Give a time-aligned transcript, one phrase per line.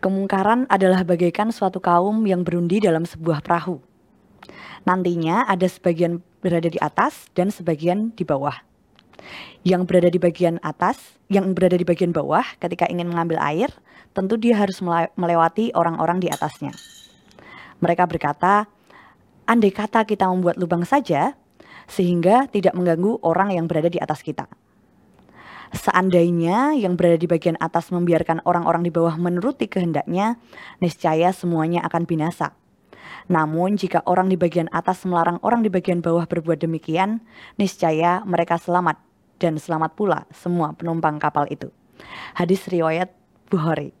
[0.00, 3.84] Kemungkaran adalah bagaikan suatu kaum yang berundi dalam sebuah perahu.
[4.88, 8.56] Nantinya ada sebagian berada di atas dan sebagian di bawah.
[9.60, 10.96] Yang berada di bagian atas,
[11.28, 13.68] yang berada di bagian bawah ketika ingin mengambil air,
[14.16, 14.80] tentu dia harus
[15.20, 16.72] melewati orang-orang di atasnya.
[17.84, 18.64] Mereka berkata,
[19.44, 21.36] andai kata kita membuat lubang saja,
[21.84, 24.48] sehingga tidak mengganggu orang yang berada di atas kita.
[25.70, 30.34] Seandainya yang berada di bagian atas membiarkan orang-orang di bawah menuruti kehendaknya,
[30.82, 32.58] niscaya semuanya akan binasa.
[33.30, 37.22] Namun jika orang di bagian atas melarang orang di bagian bawah berbuat demikian,
[37.54, 38.98] niscaya mereka selamat
[39.38, 41.70] dan selamat pula semua penumpang kapal itu.
[42.34, 43.14] Hadis riwayat
[43.46, 43.94] Bukhari.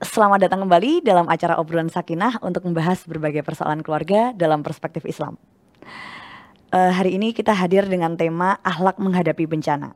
[0.00, 5.36] Selamat datang kembali dalam acara obrolan sakinah untuk membahas berbagai persoalan keluarga dalam perspektif Islam
[6.74, 9.94] uh, hari ini kita hadir dengan tema akhlak menghadapi bencana.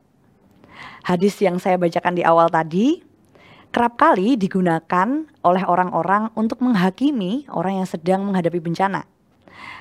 [1.07, 2.99] Hadis yang saya bacakan di awal tadi
[3.71, 9.03] kerap kali digunakan oleh orang-orang untuk menghakimi orang yang sedang menghadapi bencana.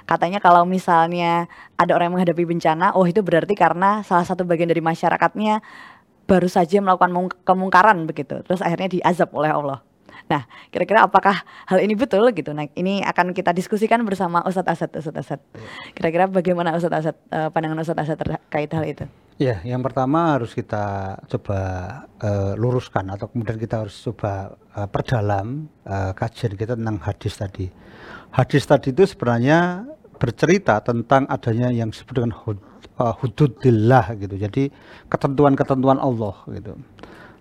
[0.05, 1.48] Katanya kalau misalnya
[1.81, 5.64] ada orang yang menghadapi bencana, oh itu berarti karena salah satu bagian dari masyarakatnya
[6.29, 8.45] baru saja melakukan kemungkaran begitu.
[8.45, 9.81] Terus akhirnya diazab oleh Allah.
[10.25, 12.56] Nah, kira-kira apakah hal ini betul gitu?
[12.56, 14.91] Nah, ini akan kita diskusikan bersama Ustadz Asad.
[14.97, 15.41] Ustadz Asad.
[15.92, 19.05] Kira-kira bagaimana Ustadz Asad, uh, pandangan Ustadz Asad terkait hal itu?
[19.36, 21.58] Ya, yang pertama harus kita coba
[22.22, 27.67] uh, luruskan atau kemudian kita harus coba uh, perdalam uh, kajian kita tentang hadis tadi.
[28.30, 29.91] Hadis tadi itu sebenarnya
[30.22, 32.62] bercerita tentang adanya yang disebut dengan hud,
[32.97, 34.39] uh, hududillah gitu.
[34.39, 34.70] Jadi
[35.11, 36.78] ketentuan-ketentuan Allah gitu.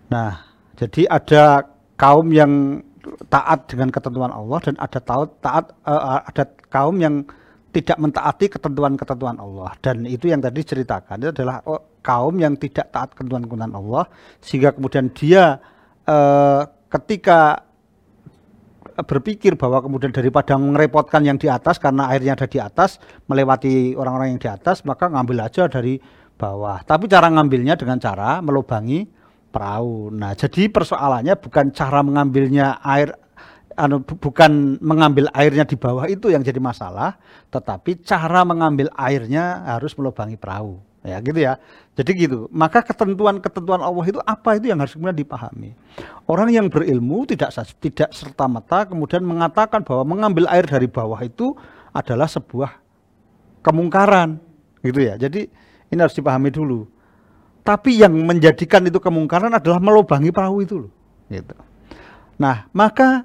[0.09, 2.81] Nah, jadi ada kaum yang
[3.27, 7.27] taat dengan ketentuan Allah dan ada taat taat uh, ada kaum yang
[7.73, 9.73] tidak mentaati ketentuan-ketentuan Allah.
[9.81, 14.05] Dan itu yang tadi ceritakan itu adalah oh, kaum yang tidak taat ketentuan-ketentuan Allah
[14.39, 15.57] sehingga kemudian dia
[16.05, 16.61] uh,
[16.93, 17.65] ketika
[18.93, 24.37] berpikir bahwa kemudian daripada merepotkan yang di atas karena airnya ada di atas melewati orang-orang
[24.37, 25.97] yang di atas maka ngambil aja dari
[26.37, 26.77] bawah.
[26.85, 29.22] Tapi cara ngambilnya dengan cara melubangi
[29.53, 30.09] perahu.
[30.09, 33.13] Nah, jadi persoalannya bukan cara mengambilnya air
[33.73, 37.17] anu bukan mengambil airnya di bawah itu yang jadi masalah,
[37.53, 40.81] tetapi cara mengambil airnya harus melubangi perahu.
[41.03, 41.59] Ya, gitu ya.
[41.99, 42.47] Jadi gitu.
[42.47, 45.75] Maka ketentuan-ketentuan Allah itu apa itu yang harus kemudian dipahami.
[46.31, 47.51] Orang yang berilmu tidak
[47.83, 51.51] tidak serta merta kemudian mengatakan bahwa mengambil air dari bawah itu
[51.91, 52.79] adalah sebuah
[53.59, 54.39] kemungkaran,
[54.79, 55.19] gitu ya.
[55.19, 55.51] Jadi
[55.91, 56.87] ini harus dipahami dulu.
[57.63, 60.91] Tapi yang menjadikan itu kemungkaran adalah melubangi perahu itu loh.
[61.31, 61.55] Gitu.
[62.35, 63.23] Nah, maka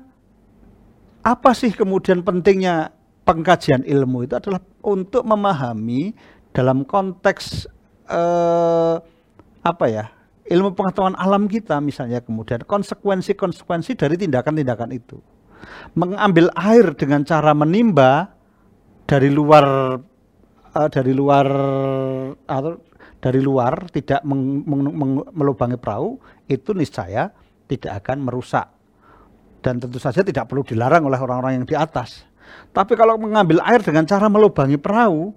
[1.26, 2.94] apa sih kemudian pentingnya
[3.26, 6.14] pengkajian ilmu itu adalah untuk memahami
[6.54, 7.66] dalam konteks
[8.08, 8.96] eh,
[9.60, 10.08] apa ya
[10.48, 15.20] ilmu pengetahuan alam kita misalnya kemudian konsekuensi-konsekuensi dari tindakan-tindakan itu
[15.92, 18.32] mengambil air dengan cara menimba
[19.04, 19.64] dari luar
[20.72, 21.46] uh, dari luar
[22.48, 22.80] atau
[23.18, 27.34] dari luar tidak meng, meng, meng, melubangi perahu itu niscaya
[27.66, 28.66] tidak akan merusak
[29.60, 32.24] dan tentu saja tidak perlu dilarang oleh orang-orang yang di atas.
[32.72, 35.34] Tapi kalau mengambil air dengan cara melubangi perahu,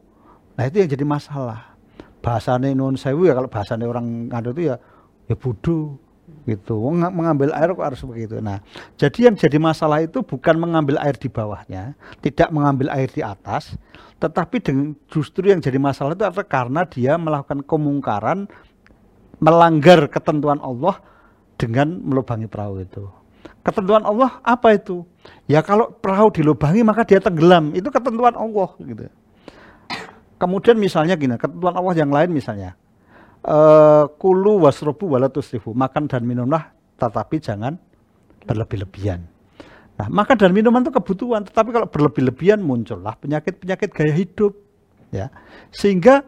[0.56, 1.76] nah itu yang jadi masalah.
[2.22, 4.76] Bahasanya non sewu ya kalau bahasanya orang ngadu itu ya
[5.26, 5.98] ya bodoh
[6.46, 6.78] gitu.
[6.92, 8.42] Mengambil air kok harus begitu.
[8.42, 8.62] Nah,
[8.98, 11.94] jadi yang jadi masalah itu bukan mengambil air di bawahnya,
[12.24, 13.76] tidak mengambil air di atas,
[14.22, 18.40] tetapi dengan justru yang jadi masalah itu adalah karena dia melakukan kemungkaran,
[19.42, 21.02] melanggar ketentuan Allah
[21.58, 23.06] dengan melubangi perahu itu.
[23.62, 25.06] Ketentuan Allah apa itu?
[25.46, 27.78] Ya kalau perahu dilubangi maka dia tenggelam.
[27.78, 29.06] Itu ketentuan Allah gitu.
[30.42, 32.74] Kemudian misalnya gini, ketentuan Allah yang lain misalnya.
[33.42, 35.74] Uh, kulu wasrobu walatusrifu.
[35.74, 36.70] Makan dan minumlah
[37.02, 37.82] tetapi jangan
[38.46, 39.26] berlebih-lebihan.
[39.98, 44.54] Nah, makan dan minuman itu kebutuhan, tetapi kalau berlebih-lebihan muncullah penyakit-penyakit gaya hidup.
[45.14, 45.30] Ya.
[45.70, 46.26] Sehingga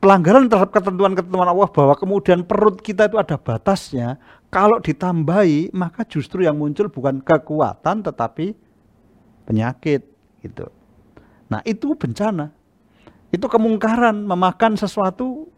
[0.00, 4.20] pelanggaran terhadap ketentuan-ketentuan Allah bahwa kemudian perut kita itu ada batasnya,
[4.52, 8.56] kalau ditambahi maka justru yang muncul bukan kekuatan tetapi
[9.48, 10.04] penyakit
[10.44, 10.68] gitu.
[11.48, 12.52] Nah, itu bencana.
[13.32, 15.48] Itu kemungkaran memakan sesuatu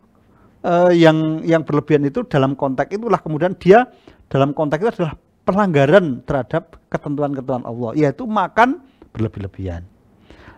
[0.67, 3.87] uh, yang yang berlebihan itu dalam konteks itulah kemudian dia
[4.27, 5.15] dalam konteks itu adalah
[5.47, 8.83] pelanggaran terhadap ketentuan-ketentuan Allah, yaitu makan
[9.15, 9.87] berlebih-lebihan.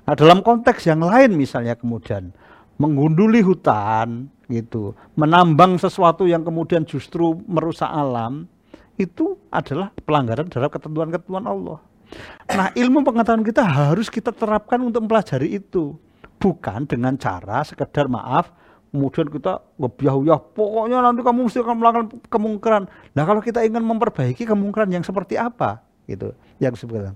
[0.09, 2.33] Nah, dalam konteks yang lain misalnya kemudian
[2.81, 8.49] menggunduli hutan gitu, menambang sesuatu yang kemudian justru merusak alam,
[8.97, 11.79] itu adalah pelanggaran terhadap ketentuan-ketentuan Allah.
[12.49, 16.01] Nah, ilmu pengetahuan kita harus kita terapkan untuk mempelajari itu,
[16.41, 18.49] bukan dengan cara sekedar maaf
[18.89, 22.83] kemudian kita ngebiah-biah pokoknya nanti kamu mesti akan melakukan kemungkaran
[23.13, 27.15] nah kalau kita ingin memperbaiki kemungkaran yang seperti apa gitu yang disebutkan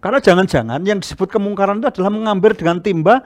[0.00, 3.24] karena jangan-jangan yang disebut kemungkaran itu adalah mengambil dengan timba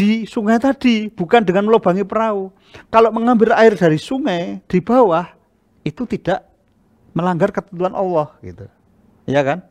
[0.00, 2.48] di sungai tadi, bukan dengan melubangi perahu.
[2.88, 5.28] Kalau mengambil air dari sungai di bawah
[5.84, 6.46] itu tidak
[7.12, 8.64] melanggar ketentuan Allah gitu.
[9.28, 9.66] Ya kan?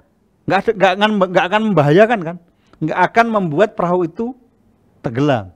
[0.45, 2.38] Nggak, nggak akan nggak akan membahayakan kan?
[2.78, 4.38] Nggak akan membuat perahu itu
[5.02, 5.50] tenggelam.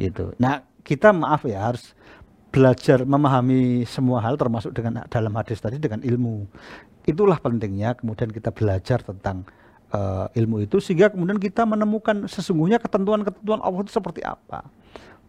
[0.00, 0.32] Gitu.
[0.40, 1.92] Nah, kita maaf ya harus
[2.50, 6.48] belajar memahami semua hal termasuk dengan dalam hadis tadi dengan ilmu.
[7.04, 9.46] Itulah pentingnya kemudian kita belajar tentang
[9.94, 14.66] uh, ilmu itu sehingga kemudian kita menemukan sesungguhnya ketentuan-ketentuan Allah itu seperti apa.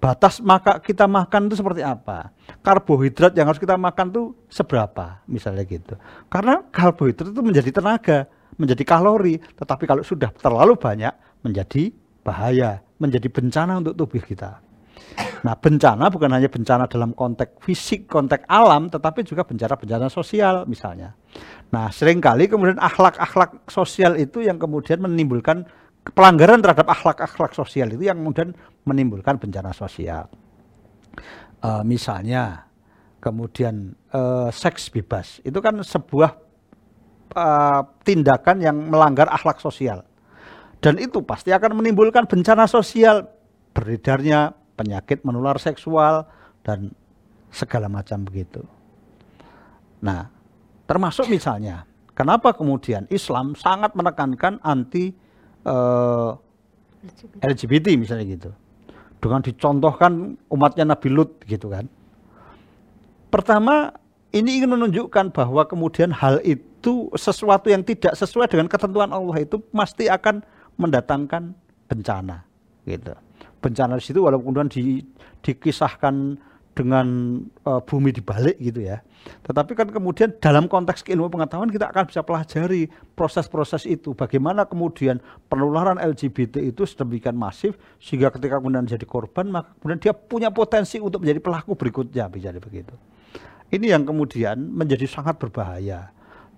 [0.02, 2.34] Batas maka kita makan itu seperti apa?
[2.66, 5.22] Karbohidrat yang harus kita makan itu seberapa?
[5.30, 5.94] Misalnya gitu.
[6.26, 8.26] Karena karbohidrat itu menjadi tenaga,
[8.58, 11.14] menjadi kalori, tetapi kalau sudah terlalu banyak
[11.46, 14.62] menjadi bahaya, menjadi bencana untuk tubuh kita.
[15.42, 21.18] Nah, bencana bukan hanya bencana dalam konteks fisik, konteks alam, tetapi juga bencana-bencana sosial misalnya.
[21.74, 25.66] Nah, sering kali kemudian akhlak-akhlak sosial itu yang kemudian menimbulkan
[26.14, 28.54] pelanggaran terhadap akhlak-akhlak sosial itu yang kemudian
[28.86, 30.30] menimbulkan bencana sosial.
[31.62, 32.70] Uh, misalnya,
[33.22, 36.32] kemudian uh, seks bebas itu kan sebuah
[37.34, 40.06] uh, tindakan yang melanggar akhlak sosial.
[40.82, 43.30] Dan itu pasti akan menimbulkan bencana sosial
[43.72, 46.26] beredarnya penyakit menular seksual
[46.66, 46.90] dan
[47.54, 48.66] segala macam begitu.
[50.02, 50.26] Nah,
[50.90, 51.86] termasuk misalnya,
[52.18, 55.14] kenapa kemudian Islam sangat menekankan anti
[55.70, 56.34] uh,
[57.06, 57.34] eh, LGBT.
[57.46, 58.52] LGBT misalnya gitu.
[59.22, 61.86] Dengan dicontohkan umatnya Nabi Lut gitu kan.
[63.30, 63.94] Pertama,
[64.34, 69.62] ini ingin menunjukkan bahwa kemudian hal itu sesuatu yang tidak sesuai dengan ketentuan Allah itu
[69.70, 70.42] pasti akan
[70.82, 71.54] mendatangkan
[71.86, 72.44] bencana
[72.90, 73.14] gitu
[73.62, 75.06] bencana di situ walaupun kemudian di,
[75.46, 76.42] dikisahkan
[76.72, 77.38] dengan
[77.68, 79.04] uh, bumi dibalik gitu ya.
[79.46, 84.16] Tetapi kan kemudian dalam konteks keilmu pengetahuan kita akan bisa pelajari proses-proses itu.
[84.16, 85.20] Bagaimana kemudian
[85.52, 90.98] penularan LGBT itu sedemikian masif sehingga ketika kemudian jadi korban maka kemudian dia punya potensi
[90.98, 92.96] untuk menjadi pelaku berikutnya bisa begitu.
[93.72, 96.12] Ini yang kemudian menjadi sangat berbahaya.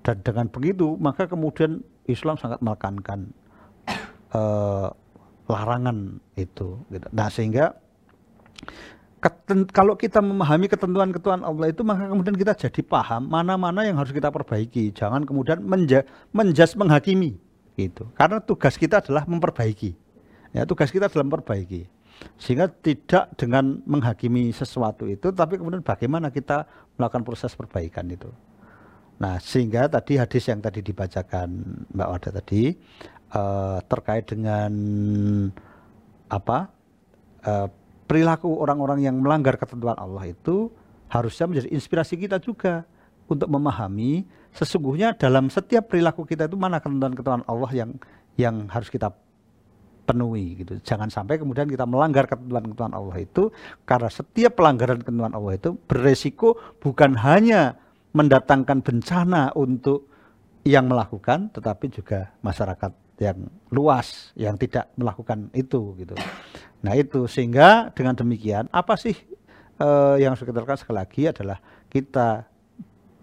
[0.05, 3.33] Dan dengan begitu maka kemudian Islam sangat menekankan
[4.33, 4.89] uh,
[5.47, 6.81] larangan itu.
[6.89, 7.07] Gitu.
[7.13, 7.77] Nah sehingga
[9.24, 14.12] keten, kalau kita memahami ketentuan-ketentuan Allah itu maka kemudian kita jadi paham mana-mana yang harus
[14.12, 14.91] kita perbaiki.
[14.91, 16.03] Jangan kemudian menja,
[16.35, 17.39] menjas menghakimi
[17.80, 18.03] itu.
[18.18, 19.95] Karena tugas kita adalah memperbaiki.
[20.53, 21.89] Ya, tugas kita adalah memperbaiki.
[22.38, 28.30] Sehingga tidak dengan menghakimi sesuatu itu tapi kemudian bagaimana kita melakukan proses perbaikan itu.
[29.18, 31.50] Nah, sehingga tadi hadis yang tadi dibacakan
[31.94, 32.74] Mbak Wada tadi
[33.33, 34.71] uh, terkait dengan
[36.30, 36.69] apa
[37.45, 37.68] uh,
[38.06, 40.69] perilaku orang-orang yang melanggar ketentuan Allah itu
[41.09, 42.85] harusnya menjadi inspirasi kita juga
[43.30, 47.91] untuk memahami sesungguhnya dalam setiap perilaku kita itu mana ketentuan-ketentuan Allah yang
[48.38, 49.13] yang harus kita
[50.03, 50.77] penuhi gitu.
[50.83, 53.50] Jangan sampai kemudian kita melanggar ketentuan-ketentuan Allah itu
[53.88, 57.80] karena setiap pelanggaran ketentuan Allah itu beresiko bukan hanya
[58.13, 60.12] mendatangkan bencana untuk
[60.68, 66.18] yang melakukan tetapi juga masyarakat yang luas yang tidak melakukan itu gitu.
[66.81, 69.15] Nah itu sehingga dengan demikian apa sih
[69.77, 71.57] uh, yang harus kita lakukan sekali lagi adalah
[71.89, 72.50] kita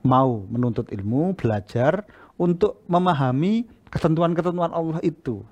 [0.01, 2.07] mau menuntut ilmu, belajar
[2.41, 5.45] untuk memahami ketentuan-ketentuan Allah itu.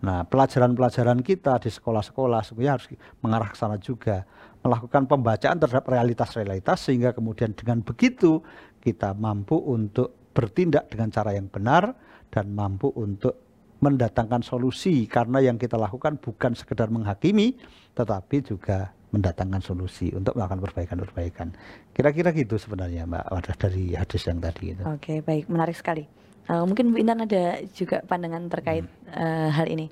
[0.00, 2.86] Nah, pelajaran-pelajaran kita di sekolah-sekolah sebenarnya harus
[3.20, 4.24] mengarah ke sana juga,
[4.64, 8.40] melakukan pembacaan terhadap realitas-realitas sehingga kemudian dengan begitu
[8.80, 11.92] kita mampu untuk bertindak dengan cara yang benar
[12.32, 13.49] dan mampu untuk
[13.80, 17.56] mendatangkan solusi karena yang kita lakukan bukan sekedar menghakimi
[17.96, 21.48] tetapi juga mendatangkan solusi untuk melakukan perbaikan-perbaikan.
[21.90, 24.82] Kira-kira gitu sebenarnya Mbak Wadah dari hadis yang tadi itu.
[24.86, 26.06] Oke, baik, menarik sekali.
[26.50, 29.14] Uh, mungkin Bu Intan ada juga pandangan terkait hmm.
[29.14, 29.86] uh, hal ini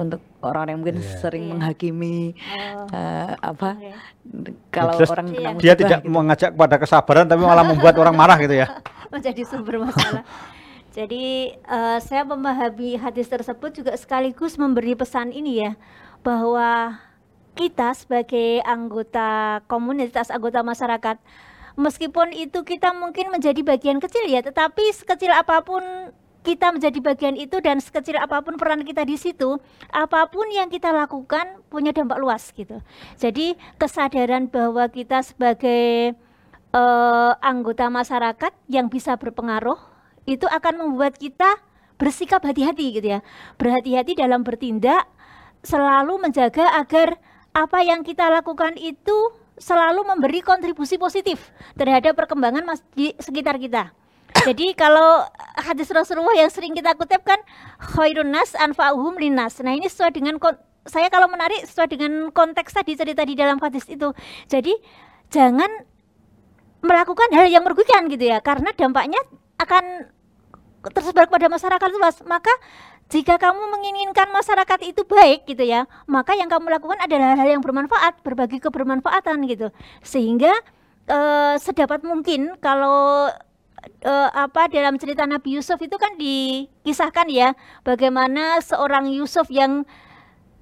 [0.00, 1.20] untuk orang-orang yang mungkin yeah.
[1.20, 1.52] sering yeah.
[1.52, 2.16] menghakimi
[2.96, 3.92] uh, apa okay.
[4.72, 5.52] kalau Terus orang yeah.
[5.60, 6.08] dia tidak gitu.
[6.08, 8.72] mengajak pada kesabaran tapi malah membuat orang marah gitu ya.
[9.12, 10.24] Menjadi sumber masalah.
[10.92, 15.72] Jadi uh, saya memahami hadis tersebut juga sekaligus memberi pesan ini ya
[16.24, 16.98] bahwa
[17.58, 21.18] kita sebagai anggota komunitas, anggota masyarakat,
[21.74, 25.82] meskipun itu kita mungkin menjadi bagian kecil ya, tetapi sekecil apa pun
[26.46, 29.58] kita menjadi bagian itu dan sekecil apa pun peran kita di situ,
[29.90, 32.78] apa pun yang kita lakukan punya dampak luas gitu.
[33.18, 36.14] Jadi kesadaran bahwa kita sebagai
[36.72, 39.97] uh, anggota masyarakat yang bisa berpengaruh
[40.28, 41.56] itu akan membuat kita
[41.96, 43.20] bersikap hati-hati gitu ya.
[43.56, 45.08] Berhati-hati dalam bertindak,
[45.64, 47.16] selalu menjaga agar
[47.56, 52.62] apa yang kita lakukan itu selalu memberi kontribusi positif terhadap perkembangan
[52.94, 53.90] di sekitar kita.
[54.46, 55.26] Jadi kalau
[55.58, 57.40] hadis Rasulullah yang sering kita kutip kan
[57.96, 59.58] khairun nas anfa'uhum linnas.
[59.64, 60.38] Nah, ini sesuai dengan
[60.86, 64.14] saya kalau menarik sesuai dengan konteks tadi cerita di dalam hadis itu.
[64.46, 64.72] Jadi
[65.32, 65.68] jangan
[66.78, 69.18] melakukan hal yang merugikan gitu ya karena dampaknya
[69.58, 70.06] akan
[70.94, 72.22] tersebar kepada masyarakat luas.
[72.24, 72.50] Maka
[73.08, 77.64] jika kamu menginginkan masyarakat itu baik gitu ya, maka yang kamu lakukan adalah hal yang
[77.64, 79.72] bermanfaat, berbagi kebermanfaatan gitu.
[80.04, 80.52] Sehingga
[81.08, 83.32] eh, sedapat mungkin kalau
[84.04, 89.88] eh, apa dalam cerita Nabi Yusuf itu kan dikisahkan ya bagaimana seorang Yusuf yang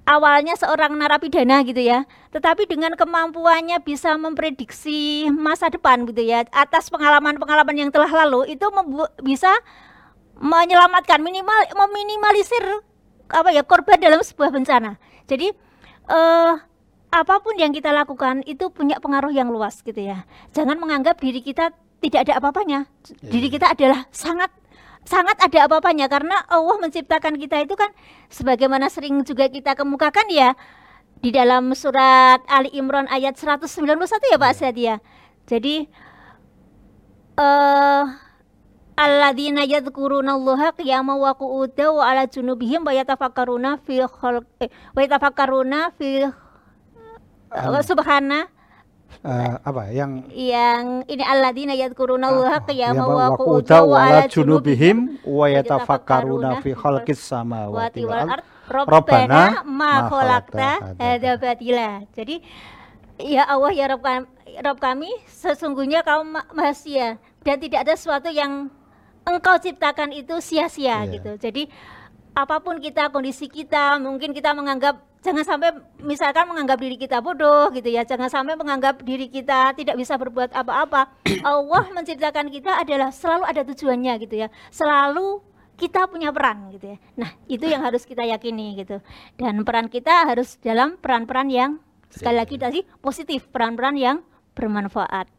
[0.07, 6.87] awalnya seorang narapidana gitu ya, tetapi dengan kemampuannya bisa memprediksi masa depan gitu ya, atas
[6.87, 8.63] pengalaman-pengalaman yang telah lalu itu
[9.19, 9.51] bisa
[10.37, 12.85] menyelamatkan minimal meminimalisir
[13.27, 14.95] apa ya korban dalam sebuah bencana.
[15.27, 15.51] Jadi
[16.07, 16.53] uh,
[17.11, 20.23] apa pun yang kita lakukan itu punya pengaruh yang luas gitu ya.
[20.55, 22.87] Jangan menganggap diri kita tidak ada apa-apanya.
[23.23, 23.31] Yeah.
[23.33, 24.53] Diri kita adalah sangat
[25.07, 27.89] sangat ada apa-apanya karena Allah menciptakan kita itu kan
[28.27, 30.51] sebagaimana sering juga kita kemukakan ya
[31.23, 33.87] di dalam surat Ali Imran ayat 191
[34.29, 34.53] ya Pak yeah.
[34.53, 34.95] Sadia.
[35.47, 35.75] Jadi
[37.37, 38.26] eh uh,
[38.97, 46.25] alladzina yadhkurunallaha qiyaman wa qu'udan wa ala junubihim wa yatafakkaruna fi khalqi wa yatafakkaruna fi
[47.53, 48.49] um, subhana
[49.21, 49.93] uh, apa?
[49.93, 57.21] Yang yang ini alladzina yadhkurunallaha qiyaman wa qu'udan wa ala junubihim wa yatafakkaruna fi khalqis
[57.21, 58.43] samawati wal ard.
[58.67, 62.03] Rabbana ma khalaqta hadza batila.
[62.11, 62.43] Jadi
[63.15, 64.27] ya Allah ya Rabb kami,
[64.59, 66.73] Rabb kami sesungguhnya kamu maha
[67.47, 68.67] dan tidak ada sesuatu yang
[69.27, 71.11] engkau ciptakan itu sia-sia yeah.
[71.11, 71.31] gitu.
[71.35, 71.67] Jadi
[72.31, 75.73] apa pun kita kondisi kita, mungkin kita menganggap jangan sampai
[76.05, 78.07] misalkan menganggap diri kita bodoh gitu ya.
[78.07, 81.11] Jangan sampai menganggap diri kita tidak bisa berbuat apa-apa.
[81.43, 84.47] Allah menciptakan kita adalah selalu ada tujuannya gitu ya.
[84.71, 85.43] Selalu
[85.77, 86.97] kita punya peran gitu ya.
[87.21, 88.97] Nah, itu yang harus kita yakini gitu.
[89.37, 91.71] Dan peran kita harus dalam peran-peran yang
[92.09, 94.17] sekali lagi tadi positif, peran-peran yang
[94.57, 95.36] bermanfaat.